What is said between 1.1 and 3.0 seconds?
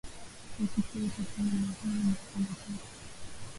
kwenye mahewa niko kwa matatu